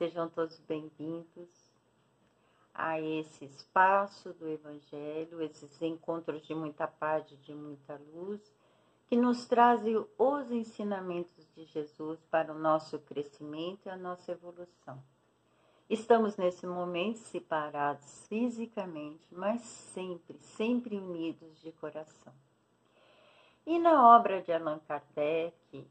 Sejam 0.00 0.30
todos 0.30 0.58
bem-vindos 0.60 1.70
a 2.72 2.98
esse 2.98 3.44
espaço 3.44 4.32
do 4.32 4.48
Evangelho, 4.48 5.42
esses 5.42 5.82
encontros 5.82 6.40
de 6.46 6.54
muita 6.54 6.88
paz, 6.88 7.28
de 7.28 7.52
muita 7.52 8.00
luz, 8.14 8.40
que 9.06 9.14
nos 9.14 9.44
trazem 9.44 10.02
os 10.16 10.50
ensinamentos 10.50 11.46
de 11.54 11.66
Jesus 11.66 12.18
para 12.30 12.50
o 12.50 12.58
nosso 12.58 12.98
crescimento 13.00 13.84
e 13.84 13.90
a 13.90 13.96
nossa 13.98 14.32
evolução. 14.32 15.04
Estamos 15.86 16.38
nesse 16.38 16.66
momento 16.66 17.18
separados 17.18 18.26
fisicamente, 18.26 19.28
mas 19.30 19.60
sempre, 19.60 20.38
sempre 20.38 20.96
unidos 20.96 21.60
de 21.60 21.72
coração. 21.72 22.32
E 23.66 23.78
na 23.78 24.16
obra 24.16 24.40
de 24.40 24.50
Allan 24.50 24.78
Kardec, 24.78 25.86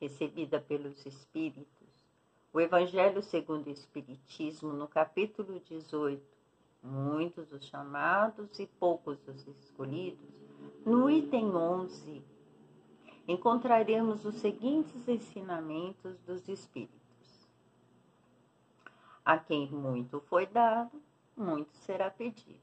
recebida 0.00 0.58
pelos 0.58 1.04
Espíritos, 1.04 1.79
o 2.52 2.60
Evangelho 2.60 3.22
segundo 3.22 3.66
o 3.68 3.70
Espiritismo, 3.70 4.72
no 4.72 4.88
capítulo 4.88 5.60
18, 5.60 6.20
muitos 6.82 7.52
os 7.52 7.64
chamados 7.66 8.58
e 8.58 8.66
poucos 8.66 9.18
os 9.28 9.46
escolhidos, 9.46 10.28
no 10.84 11.08
item 11.08 11.54
11, 11.54 12.22
encontraremos 13.28 14.24
os 14.24 14.34
seguintes 14.36 15.06
ensinamentos 15.06 16.18
dos 16.26 16.48
Espíritos. 16.48 16.98
A 19.24 19.38
quem 19.38 19.70
muito 19.70 20.20
foi 20.22 20.46
dado, 20.46 21.00
muito 21.36 21.72
será 21.76 22.10
pedido. 22.10 22.58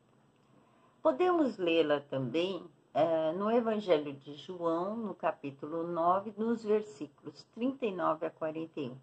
Podemos 1.02 1.58
lê-la 1.58 2.02
também 2.02 2.66
é, 2.94 3.32
no 3.32 3.50
Evangelho 3.50 4.12
de 4.12 4.36
João, 4.36 4.98
no 4.98 5.16
capítulo 5.16 5.84
9, 5.84 6.34
nos 6.36 6.64
versículos 6.64 7.44
39 7.54 8.26
a 8.26 8.30
41, 8.30 8.98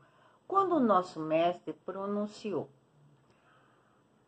quando 0.46 0.76
o 0.76 0.80
nosso 0.80 1.20
Mestre 1.20 1.72
pronunciou: 1.72 2.68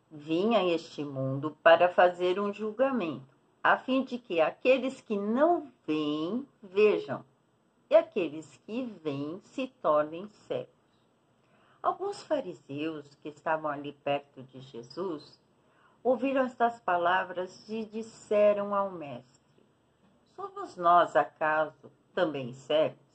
Vim 0.09 0.55
a 0.55 0.63
este 0.63 1.03
mundo 1.03 1.57
para 1.61 1.89
fazer 1.89 2.39
um 2.39 2.53
julgamento, 2.53 3.35
a 3.63 3.77
fim 3.77 4.03
de 4.03 4.17
que 4.17 4.41
aqueles 4.41 5.01
que 5.01 5.17
não 5.17 5.71
veem 5.85 6.47
vejam, 6.61 7.23
e 7.89 7.95
aqueles 7.95 8.57
que 8.65 8.83
veem 9.03 9.39
se 9.45 9.67
tornem 9.81 10.27
cegos. 10.47 10.75
Alguns 11.81 12.21
fariseus 12.23 13.07
que 13.21 13.29
estavam 13.29 13.71
ali 13.71 13.93
perto 13.93 14.43
de 14.43 14.59
Jesus 14.59 15.39
ouviram 16.03 16.43
estas 16.43 16.79
palavras 16.81 17.67
e 17.69 17.85
disseram 17.85 18.73
ao 18.73 18.91
Mestre: 18.91 19.41
Somos 20.35 20.75
nós, 20.75 21.15
acaso, 21.15 21.91
também 22.13 22.53
cegos? 22.53 23.06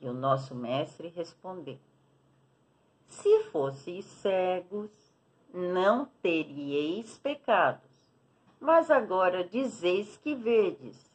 E 0.00 0.08
o 0.08 0.12
nosso 0.12 0.54
Mestre 0.54 1.08
respondeu: 1.08 1.78
Se 3.06 3.44
fosseis 3.44 4.04
cegos, 4.04 4.90
não 5.52 6.06
teríeis 6.22 7.18
pecados, 7.18 7.90
mas 8.58 8.90
agora 8.90 9.44
dizeis 9.44 10.16
que 10.16 10.34
vedes, 10.34 11.10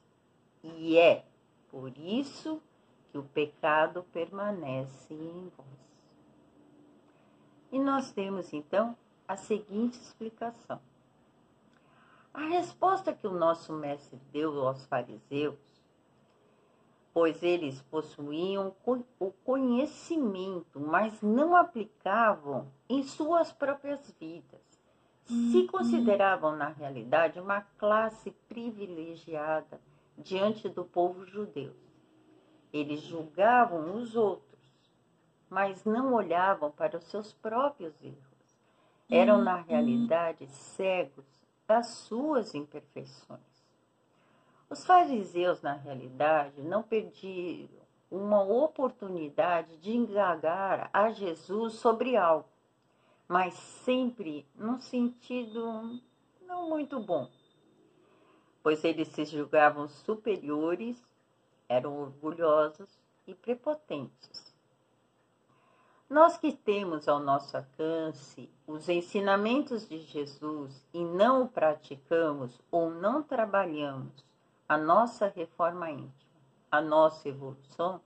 e 0.64 0.98
é 0.98 1.26
por 1.70 1.98
isso 1.98 2.62
que 3.12 3.18
o 3.18 3.24
pecado 3.24 4.04
permanece 4.12 5.14
em 5.14 5.52
vós. 5.56 5.86
E 7.72 7.80
nós 7.80 8.12
temos 8.12 8.54
então 8.54 8.96
a 9.28 9.36
seguinte 9.36 10.00
explicação. 10.00 10.80
A 12.34 12.42
resposta 12.48 13.14
que 13.14 13.26
o 13.26 13.34
nosso 13.34 13.72
mestre 13.72 14.20
deu 14.32 14.68
aos 14.68 14.86
fariseus, 14.86 15.58
pois 17.16 17.42
eles 17.42 17.82
possuíam 17.84 18.76
o 19.20 19.32
conhecimento, 19.44 20.80
mas 20.80 21.20
não 21.22 21.56
aplicavam 21.56 22.68
em 22.88 23.02
suas 23.02 23.52
próprias 23.52 24.14
vidas. 24.20 24.62
Se 25.26 25.58
uhum. 25.58 25.68
consideravam, 25.68 26.56
na 26.56 26.68
realidade, 26.68 27.40
uma 27.40 27.62
classe 27.80 28.30
privilegiada 28.48 29.82
diante 30.16 30.70
do 30.70 30.86
povo 30.86 31.26
judeu. 31.26 31.74
Eles 32.72 33.02
julgavam 33.02 33.96
os 33.96 34.16
outros 34.16 34.46
mas 35.50 35.86
não 35.86 36.14
olhavam 36.14 36.72
para 36.72 36.98
os 36.98 37.06
seus 37.06 37.32
próprios 37.32 37.94
erros. 38.04 38.18
Eram, 39.10 39.42
na 39.42 39.58
uhum. 39.58 39.64
realidade, 39.64 40.48
cegos 40.48 41.26
das 41.68 41.88
suas 41.88 42.54
imperfeições. 42.56 43.55
Os 44.68 44.84
fariseus, 44.84 45.62
na 45.62 45.74
realidade, 45.74 46.62
não 46.64 46.82
perdiam 46.82 47.70
uma 48.10 48.42
oportunidade 48.42 49.78
de 49.78 49.96
indagar 49.96 50.90
a 50.92 51.12
Jesus 51.12 51.74
sobre 51.76 52.18
algo, 52.18 52.50
mas 53.28 53.54
sempre 53.54 54.46
num 54.56 54.80
sentido 54.80 56.02
não 56.42 56.68
muito 56.68 57.00
bom, 57.00 57.30
pois 58.64 58.84
eles 58.84 59.08
se 59.10 59.26
julgavam 59.26 59.88
superiores, 59.88 60.98
eram 61.70 62.02
orgulhosos 62.02 62.90
e 63.28 63.36
prepotentes. 63.36 64.56
Nós 66.10 66.38
que 66.38 66.52
temos 66.52 67.08
ao 67.08 67.20
nosso 67.20 67.56
alcance 67.56 68.50
os 68.66 68.90
ensinamentos 68.90 69.88
de 69.88 70.00
Jesus 70.00 70.88
e 70.94 71.04
não 71.04 71.44
o 71.44 71.48
praticamos 71.48 72.60
ou 72.72 72.90
não 72.90 73.22
trabalhamos 73.22 74.26
a 74.68 74.78
nossa 74.78 75.28
reforma 75.28 75.90
íntima, 75.90 76.14
a 76.72 76.82
nossa 76.82 77.30
evolução, 77.30 78.02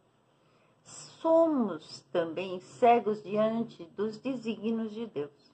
somos 0.83 2.01
também 2.11 2.59
cegos 2.59 3.23
diante 3.23 3.85
dos 3.95 4.17
desígnios 4.17 4.91
de 4.91 5.05
Deus. 5.07 5.51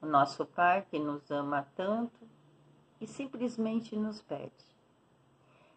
O 0.00 0.06
nosso 0.06 0.44
Pai 0.44 0.86
que 0.90 0.98
nos 0.98 1.30
ama 1.30 1.66
tanto 1.74 2.28
e 3.00 3.06
simplesmente 3.06 3.96
nos 3.96 4.20
pede. 4.20 4.52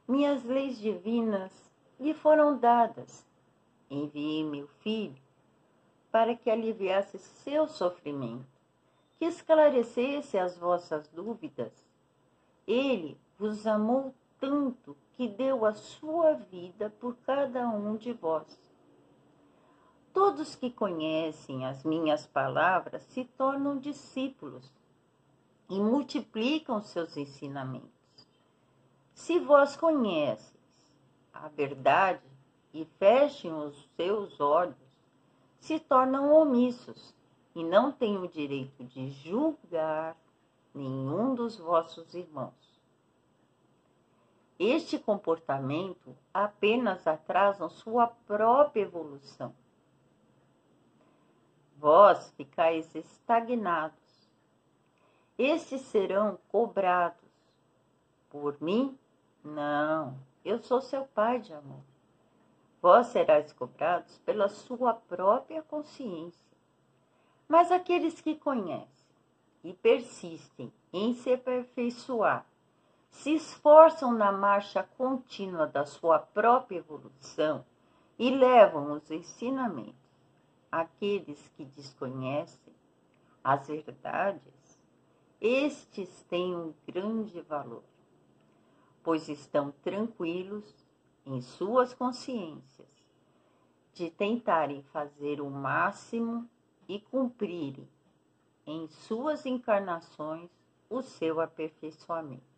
Minhas 0.07 0.43
leis 0.43 0.77
divinas 0.77 1.51
lhe 1.99 2.13
foram 2.13 2.57
dadas 2.57 3.27
Enviei 3.89 4.43
meu 4.43 4.67
filho 4.67 5.15
para 6.11 6.35
que 6.35 6.49
aliviasse 6.49 7.17
seu 7.17 7.67
sofrimento, 7.67 8.45
que 9.17 9.25
esclarecesse 9.25 10.37
as 10.37 10.57
vossas 10.57 11.07
dúvidas. 11.07 11.71
Ele 12.65 13.17
vos 13.37 13.65
amou 13.67 14.13
tanto 14.39 14.95
que 15.13 15.27
deu 15.27 15.65
a 15.65 15.73
sua 15.73 16.33
vida 16.33 16.89
por 16.99 17.15
cada 17.25 17.67
um 17.67 17.95
de 17.95 18.13
vós. 18.13 18.59
Todos 20.13 20.55
que 20.55 20.71
conhecem 20.71 21.65
as 21.65 21.83
minhas 21.83 22.25
palavras 22.25 23.03
se 23.03 23.25
tornam 23.25 23.77
discípulos 23.77 24.73
e 25.69 25.79
multiplicam 25.79 26.81
seus 26.81 27.15
ensinamentos. 27.17 27.91
Se 29.13 29.39
vós 29.39 29.75
conheces 29.75 30.57
a 31.33 31.47
verdade, 31.49 32.21
e 32.73 32.85
fechem 32.99 33.51
os 33.53 33.75
seus 33.95 34.39
olhos, 34.39 34.75
se 35.59 35.79
tornam 35.79 36.31
omissos 36.31 37.15
e 37.55 37.63
não 37.63 37.91
têm 37.91 38.17
o 38.17 38.27
direito 38.27 38.83
de 38.83 39.09
julgar 39.09 40.15
nenhum 40.73 41.33
dos 41.33 41.57
vossos 41.57 42.13
irmãos. 42.13 42.76
Este 44.59 44.97
comportamento 44.97 46.17
apenas 46.33 47.05
atrasam 47.05 47.69
sua 47.69 48.07
própria 48.07 48.81
evolução. 48.81 49.53
Vós 51.77 52.31
ficais 52.35 52.95
estagnados. 52.95 54.27
Estes 55.37 55.81
serão 55.81 56.39
cobrados. 56.49 57.29
Por 58.29 58.59
mim? 58.59 58.97
Não, 59.43 60.17
eu 60.43 60.57
sou 60.57 60.81
seu 60.81 61.05
pai 61.05 61.39
de 61.39 61.53
amor. 61.53 61.83
Vós 62.81 63.07
serás 63.07 63.53
cobrados 63.53 64.17
pela 64.19 64.49
sua 64.49 64.93
própria 64.93 65.61
consciência. 65.61 66.47
Mas 67.47 67.71
aqueles 67.71 68.19
que 68.19 68.35
conhecem 68.35 69.07
e 69.63 69.73
persistem 69.73 70.73
em 70.91 71.13
se 71.13 71.33
aperfeiçoar, 71.33 72.45
se 73.09 73.35
esforçam 73.35 74.11
na 74.11 74.31
marcha 74.31 74.83
contínua 74.83 75.65
da 75.65 75.85
sua 75.85 76.19
própria 76.19 76.77
evolução 76.77 77.65
e 78.17 78.29
levam 78.29 78.93
os 78.93 79.09
ensinamentos 79.11 79.95
àqueles 80.71 81.47
que 81.55 81.65
desconhecem 81.65 82.73
as 83.43 83.67
verdades, 83.67 84.77
estes 85.39 86.23
têm 86.23 86.55
um 86.55 86.73
grande 86.85 87.39
valor, 87.41 87.83
pois 89.03 89.29
estão 89.29 89.71
tranquilos 89.71 90.85
em 91.25 91.41
suas 91.41 91.93
consciências 91.93 92.87
de 93.93 94.09
tentarem 94.11 94.83
fazer 94.83 95.41
o 95.41 95.49
máximo 95.49 96.49
e 96.87 96.99
cumprirem 96.99 97.87
em 98.65 98.87
suas 98.87 99.45
encarnações 99.45 100.49
o 100.89 101.01
seu 101.01 101.39
aperfeiçoamento. 101.39 102.56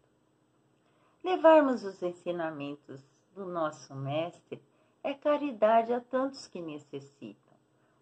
Levarmos 1.24 1.84
os 1.84 2.02
ensinamentos 2.02 3.04
do 3.36 3.46
nosso 3.46 3.94
Mestre 3.94 4.62
é 5.04 5.14
caridade 5.14 5.94
a 5.94 6.00
tantos 6.00 6.48
que 6.48 6.62
necessitam, 6.62 7.58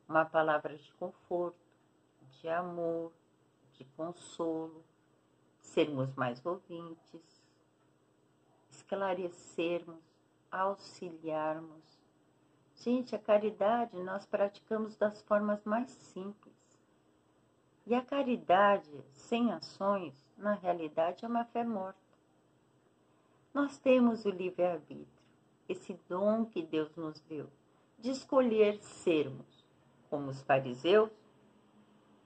uma 0.07 0.23
palavra 0.23 0.77
de 0.77 0.93
conforto, 0.93 1.57
de 2.29 2.47
amor, 2.47 3.11
de 3.73 3.85
consolo, 3.85 4.83
sermos 5.59 6.13
mais 6.15 6.45
ouvintes, 6.45 7.43
esclarecermos, 8.69 10.03
auxiliarmos. 10.51 11.99
Gente, 12.75 13.15
a 13.15 13.19
caridade 13.19 13.97
nós 14.03 14.25
praticamos 14.27 14.95
das 14.95 15.21
formas 15.23 15.63
mais 15.65 15.89
simples. 15.89 16.55
E 17.85 17.95
a 17.95 18.01
caridade 18.03 19.03
sem 19.11 19.51
ações, 19.51 20.13
na 20.37 20.53
realidade, 20.53 21.25
é 21.25 21.27
uma 21.27 21.45
fé 21.45 21.63
morta. 21.63 22.06
Nós 23.57 23.75
temos 23.79 24.23
o 24.23 24.29
livre-arbítrio, 24.29 25.07
esse 25.67 25.99
dom 26.07 26.45
que 26.45 26.61
Deus 26.61 26.95
nos 26.95 27.19
deu, 27.21 27.49
de 27.97 28.11
escolher 28.11 28.77
sermos 28.83 29.65
como 30.11 30.29
os 30.29 30.43
fariseus 30.43 31.09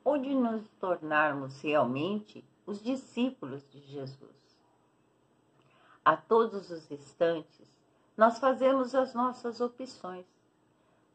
ou 0.03 0.17
de 0.17 0.35
nos 0.35 0.67
tornarmos 0.71 1.61
realmente 1.61 2.43
os 2.65 2.83
discípulos 2.83 3.65
de 3.69 3.79
Jesus. 3.79 4.35
A 6.03 6.17
todos 6.17 6.69
os 6.69 6.91
instantes, 6.91 7.79
nós 8.17 8.37
fazemos 8.37 8.93
as 8.93 9.13
nossas 9.13 9.61
opções. 9.61 10.25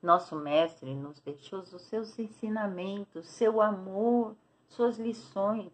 Nosso 0.02 0.34
Mestre 0.34 0.94
nos 0.94 1.20
deixou 1.20 1.60
os 1.60 1.82
seus 1.82 2.18
ensinamentos, 2.18 3.26
seu 3.26 3.60
amor, 3.60 4.34
suas 4.66 4.98
lições. 4.98 5.70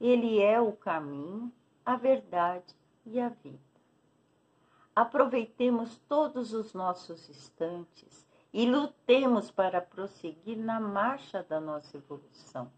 Ele 0.00 0.40
é 0.40 0.60
o 0.60 0.72
caminho, 0.72 1.52
a 1.86 1.94
verdade 1.94 2.81
e 3.04 3.20
a 3.20 3.28
vida. 3.28 3.58
Aproveitemos 4.94 5.98
todos 6.08 6.52
os 6.52 6.74
nossos 6.74 7.28
instantes 7.28 8.26
e 8.52 8.66
lutemos 8.66 9.50
para 9.50 9.80
prosseguir 9.80 10.58
na 10.58 10.78
marcha 10.78 11.42
da 11.42 11.60
nossa 11.60 11.96
evolução. 11.96 12.70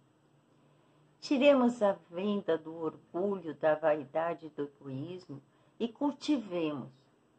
Tiremos 1.20 1.82
a 1.82 1.92
venda 2.10 2.56
do 2.56 2.74
orgulho, 2.74 3.54
da 3.54 3.74
vaidade 3.74 4.46
e 4.46 4.50
do 4.50 4.62
egoísmo 4.62 5.42
e 5.80 5.88
cultivemos 5.88 6.92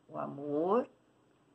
o 0.10 0.18
amor, 0.18 0.90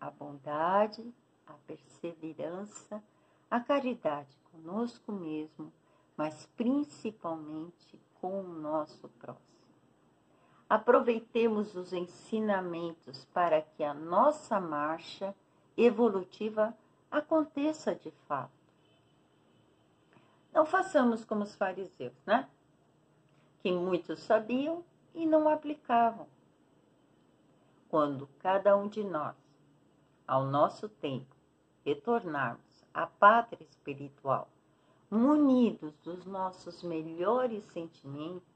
a 0.01 0.11
bondade, 0.11 1.13
a 1.47 1.53
perseverança, 1.67 3.03
a 3.51 3.61
caridade 3.61 4.39
conosco 4.51 5.13
mesmo, 5.13 5.73
mas 6.17 6.47
principalmente 6.57 8.01
com 8.21 8.41
o 8.41 8.49
nosso 8.49 9.09
próximo. 9.09 9.60
Aproveitemos 10.71 11.75
os 11.75 11.93
ensinamentos 11.93 13.25
para 13.35 13.61
que 13.61 13.83
a 13.83 13.93
nossa 13.93 14.61
marcha 14.61 15.35
evolutiva 15.77 16.73
aconteça 17.11 17.93
de 17.93 18.13
fato. 18.29 18.53
Não 20.53 20.65
façamos 20.65 21.25
como 21.25 21.43
os 21.43 21.57
fariseus, 21.57 22.15
né? 22.25 22.49
Que 23.61 23.73
muitos 23.73 24.21
sabiam 24.21 24.85
e 25.13 25.27
não 25.27 25.49
aplicavam. 25.49 26.29
Quando 27.89 28.29
cada 28.39 28.77
um 28.77 28.87
de 28.87 29.03
nós, 29.03 29.35
ao 30.25 30.45
nosso 30.45 30.89
tempo, 30.89 31.35
retornarmos 31.85 32.85
à 32.95 33.09
pátria 33.09 33.65
espiritual, 33.65 34.49
munidos 35.11 35.99
dos 36.05 36.25
nossos 36.27 36.85
melhores 36.85 37.65
sentimentos, 37.73 38.50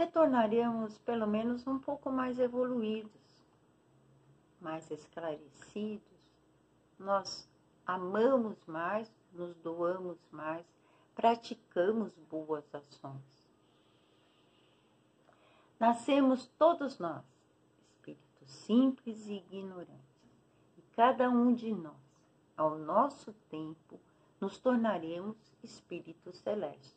retornaremos 0.00 0.96
pelo 1.00 1.26
menos 1.26 1.66
um 1.66 1.78
pouco 1.78 2.10
mais 2.10 2.38
evoluídos, 2.38 3.44
mais 4.58 4.90
esclarecidos, 4.90 6.18
nós 6.98 7.46
amamos 7.86 8.56
mais, 8.66 9.12
nos 9.30 9.54
doamos 9.56 10.18
mais, 10.30 10.64
praticamos 11.14 12.14
boas 12.30 12.64
ações. 12.74 13.50
Nascemos 15.78 16.46
todos 16.58 16.98
nós, 16.98 17.24
espíritos 17.90 18.50
simples 18.50 19.26
e 19.26 19.34
ignorantes, 19.34 20.32
e 20.78 20.82
cada 20.96 21.28
um 21.28 21.54
de 21.54 21.74
nós, 21.74 22.24
ao 22.56 22.78
nosso 22.78 23.34
tempo, 23.50 24.00
nos 24.40 24.58
tornaremos 24.58 25.36
espíritos 25.62 26.38
celestes. 26.38 26.96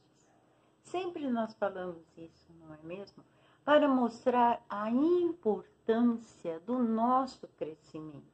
Sempre 0.83 1.30
nós 1.30 1.53
falamos 1.56 2.06
isso, 2.18 2.53
não 2.59 2.74
é 2.74 2.77
mesmo? 2.83 3.24
Para 3.65 3.88
mostrar 3.88 4.63
a 4.69 4.89
importância 4.91 6.59
do 6.59 6.77
nosso 6.80 7.47
crescimento. 7.57 8.31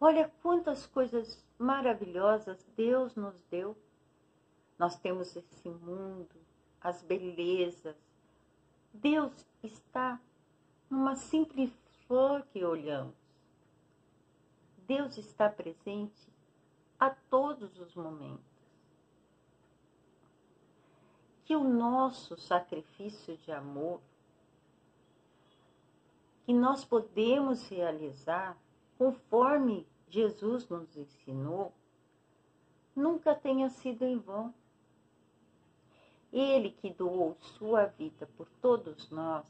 Olha 0.00 0.32
quantas 0.42 0.86
coisas 0.86 1.44
maravilhosas 1.58 2.66
Deus 2.74 3.14
nos 3.14 3.34
deu. 3.50 3.76
Nós 4.78 4.98
temos 4.98 5.36
esse 5.36 5.68
mundo, 5.68 6.34
as 6.80 7.02
belezas. 7.02 7.96
Deus 8.92 9.46
está 9.62 10.18
numa 10.88 11.14
simples 11.16 11.70
flor 12.06 12.42
que 12.50 12.64
olhamos. 12.64 13.14
Deus 14.86 15.18
está 15.18 15.48
presente 15.48 16.28
a 16.98 17.10
todos 17.10 17.78
os 17.78 17.94
momentos. 17.94 18.49
Que 21.50 21.56
o 21.56 21.64
nosso 21.64 22.36
sacrifício 22.36 23.36
de 23.38 23.50
amor 23.50 24.00
que 26.44 26.52
nós 26.52 26.84
podemos 26.84 27.68
realizar 27.68 28.56
conforme 28.96 29.84
Jesus 30.08 30.68
nos 30.68 30.96
ensinou, 30.96 31.72
nunca 32.94 33.34
tenha 33.34 33.68
sido 33.68 34.04
em 34.04 34.16
vão. 34.16 34.54
Ele 36.32 36.70
que 36.70 36.88
doou 36.88 37.36
sua 37.40 37.86
vida 37.86 38.28
por 38.36 38.48
todos 38.62 39.10
nós, 39.10 39.44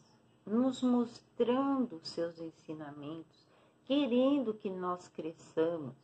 nos 0.46 0.82
mostrando 0.82 2.00
seus 2.02 2.40
ensinamentos, 2.40 3.46
querendo 3.84 4.54
que 4.54 4.70
nós 4.70 5.06
cresçamos, 5.08 5.94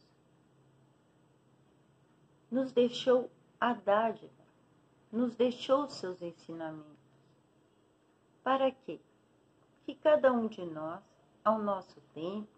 nos 2.51 2.71
deixou 2.71 3.31
a 3.59 3.73
dádiva, 3.73 4.36
nos 5.17 5.35
deixou 5.35 5.89
seus 5.89 6.21
ensinamentos. 6.23 6.97
Para 8.45 8.71
quê? 8.71 9.01
que 9.87 9.95
cada 9.95 10.33
um 10.33 10.49
de 10.49 10.65
nós, 10.67 11.01
ao 11.45 11.61
nosso 11.61 12.01
tempo, 12.13 12.49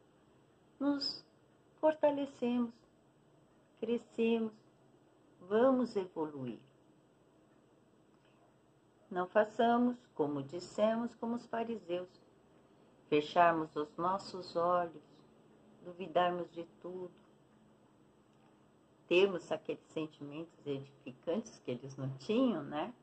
nos 0.80 1.22
fortalecemos, 1.78 2.72
crescemos, 3.78 4.52
vamos 5.42 5.94
evoluir. 5.94 6.58
Não 9.10 9.26
façamos, 9.26 9.98
como 10.14 10.42
dissemos, 10.42 11.14
como 11.16 11.34
os 11.34 11.44
fariseus, 11.46 12.08
fecharmos 13.10 13.76
os 13.76 13.94
nossos 13.98 14.56
olhos, 14.56 15.02
duvidarmos 15.84 16.50
de 16.52 16.64
tudo, 16.80 17.12
termos 19.08 19.50
aqueles 19.50 19.84
sentimentos 19.88 20.66
edificantes 20.66 21.58
que 21.64 21.70
eles 21.70 21.96
não 21.96 22.10
tinham, 22.18 22.62
né? 22.62 22.94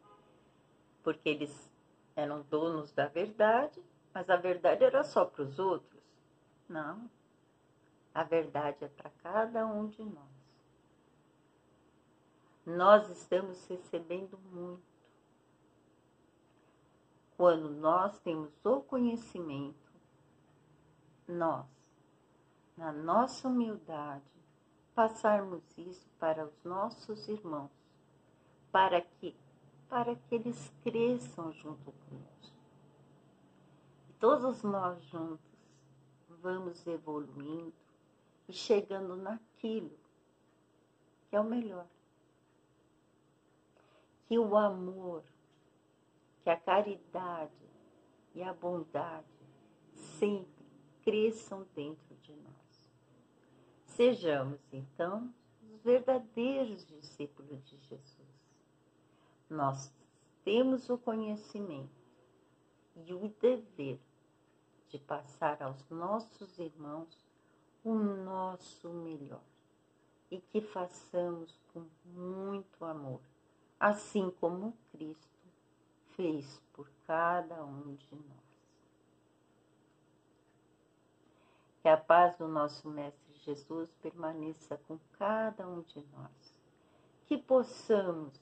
Porque 1.04 1.28
eles 1.30 1.72
eram 2.16 2.44
donos 2.44 2.92
da 2.92 3.08
verdade 3.08 3.82
mas 4.16 4.30
a 4.30 4.38
verdade 4.38 4.82
era 4.82 5.04
só 5.04 5.26
para 5.26 5.44
os 5.44 5.60
outros? 5.60 6.02
Não. 6.70 7.12
A 8.14 8.24
verdade 8.24 8.86
é 8.86 8.88
para 8.88 9.10
cada 9.10 9.68
um 9.68 9.88
de 9.88 10.06
nós. 10.06 10.56
Nós 12.66 13.10
estamos 13.10 13.68
recebendo 13.68 14.38
muito. 14.38 14.82
Quando 17.36 17.70
nós 17.70 18.18
temos 18.22 18.54
o 18.66 18.80
conhecimento, 18.80 19.92
nós, 21.28 21.68
na 22.78 22.94
nossa 22.94 23.50
humildade, 23.50 24.24
passarmos 24.96 25.62
isso 25.78 26.10
para 26.18 26.46
os 26.46 26.64
nossos 26.64 27.28
irmãos, 27.28 27.72
para 28.72 29.02
que 29.02 29.36
para 29.88 30.16
que 30.16 30.36
eles 30.36 30.74
cresçam 30.84 31.54
junto 31.54 31.92
conosco 31.92 32.36
todos 34.26 34.64
nós 34.64 35.04
juntos 35.04 35.40
vamos 36.42 36.88
evoluindo 36.88 37.72
e 38.48 38.54
chegando 38.54 39.16
naquilo 39.16 39.96
que 41.30 41.36
é 41.36 41.40
o 41.40 41.44
melhor. 41.44 41.86
Que 44.28 44.40
o 44.40 44.58
amor, 44.58 45.24
que 46.44 46.50
a 46.50 46.58
caridade 46.58 47.54
e 48.34 48.42
a 48.42 48.52
bondade 48.52 49.28
sempre 49.94 50.66
cresçam 51.04 51.64
dentro 51.76 52.16
de 52.24 52.34
nós. 52.34 52.65
Sejamos, 53.96 54.60
então, 54.74 55.34
os 55.64 55.82
verdadeiros 55.82 56.86
discípulos 56.86 57.64
de 57.64 57.78
Jesus. 57.78 58.28
Nós 59.50 59.90
temos 60.44 60.90
o 60.90 60.98
conhecimento 60.98 61.90
e 62.98 63.14
o 63.14 63.34
dever 63.40 63.98
de 64.90 65.00
passar 65.00 65.64
aos 65.64 65.90
nossos 65.90 66.60
irmãos 66.60 67.18
o 67.86 67.94
nosso 67.94 68.90
melhor. 68.90 69.42
e 70.32 70.42
que 70.42 70.60
façamos 70.60 71.58
com 71.72 71.86
muito 72.06 72.84
amor, 72.84 73.22
assim 73.80 74.30
como 74.42 74.76
Cristo 74.92 75.40
fez 76.16 76.62
por 76.74 76.90
cada 77.06 77.64
um 77.64 77.96
de 77.96 78.16
nós. 78.16 78.46
Que 81.82 81.88
a 81.88 81.96
paz 81.96 82.36
do 82.38 82.48
nosso 82.48 82.90
Mestre 82.90 83.25
Jesus 83.46 83.94
permaneça 84.02 84.76
com 84.88 84.98
cada 85.14 85.68
um 85.68 85.82
de 85.82 86.04
nós. 86.12 86.56
Que 87.28 87.38
possamos, 87.38 88.34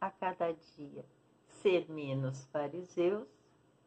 a 0.00 0.10
cada 0.10 0.52
dia, 0.52 1.04
ser 1.48 1.90
menos 1.90 2.44
fariseus 2.46 3.26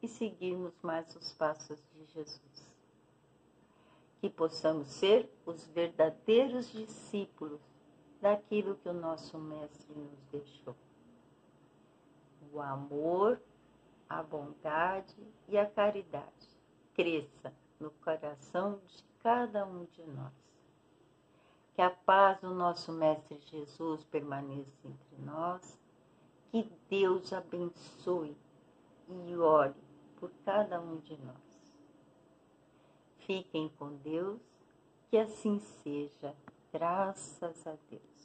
e 0.02 0.08
seguirmos 0.08 0.74
mais 0.82 1.16
os 1.16 1.32
passos 1.34 1.82
de 1.94 2.06
Jesus. 2.14 2.68
Que 4.20 4.30
possamos 4.30 4.90
ser 4.90 5.32
os 5.46 5.66
verdadeiros 5.68 6.70
discípulos 6.72 7.62
daquilo 8.22 8.76
que 8.76 8.90
o 8.90 8.94
nosso 8.94 9.38
Mestre 9.38 9.94
nos 9.96 10.20
deixou. 10.30 10.76
O 12.52 12.60
amor, 12.60 13.42
a 14.10 14.22
bondade 14.22 15.16
e 15.48 15.58
a 15.58 15.66
caridade 15.70 16.50
cresça 16.94 17.54
no 17.80 17.92
coração 17.92 18.82
de 18.88 19.09
cada 19.22 19.66
um 19.66 19.86
de 19.86 20.04
nós. 20.04 20.34
Que 21.74 21.82
a 21.82 21.90
paz 21.90 22.40
do 22.42 22.54
nosso 22.54 22.92
Mestre 22.92 23.40
Jesus 23.46 24.04
permaneça 24.06 24.88
entre 24.88 25.18
nós. 25.20 25.80
Que 26.52 26.70
Deus 26.90 27.32
abençoe 27.32 28.36
e 29.08 29.36
ore 29.36 29.76
por 30.20 30.32
cada 30.44 30.82
um 30.82 30.98
de 30.98 31.18
nós. 31.18 31.74
Fiquem 33.20 33.70
com 33.78 33.96
Deus, 33.98 34.42
que 35.10 35.18
assim 35.18 35.60
seja, 35.60 36.36
graças 36.74 37.68
a 37.68 37.76
Deus. 37.90 38.19